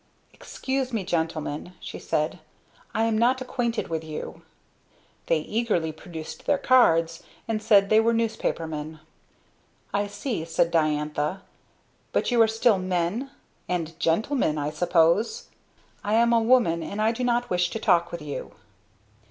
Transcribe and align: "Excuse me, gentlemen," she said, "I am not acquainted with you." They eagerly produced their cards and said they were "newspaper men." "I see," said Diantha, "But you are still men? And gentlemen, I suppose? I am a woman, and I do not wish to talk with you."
"Excuse 0.33 0.91
me, 0.91 1.03
gentlemen," 1.03 1.73
she 1.79 1.99
said, 1.99 2.39
"I 2.91 3.03
am 3.03 3.15
not 3.15 3.39
acquainted 3.39 3.87
with 3.87 4.03
you." 4.03 4.41
They 5.27 5.41
eagerly 5.41 5.91
produced 5.91 6.47
their 6.47 6.57
cards 6.57 7.21
and 7.47 7.61
said 7.61 7.91
they 7.91 7.99
were 7.99 8.11
"newspaper 8.11 8.65
men." 8.65 8.99
"I 9.93 10.07
see," 10.07 10.43
said 10.43 10.71
Diantha, 10.71 11.43
"But 12.13 12.31
you 12.31 12.41
are 12.41 12.47
still 12.47 12.79
men? 12.79 13.29
And 13.69 13.93
gentlemen, 13.99 14.57
I 14.57 14.71
suppose? 14.71 15.49
I 16.03 16.15
am 16.15 16.33
a 16.33 16.41
woman, 16.41 16.81
and 16.81 16.99
I 16.99 17.11
do 17.11 17.23
not 17.23 17.51
wish 17.51 17.69
to 17.69 17.77
talk 17.77 18.11
with 18.11 18.23
you." 18.23 18.53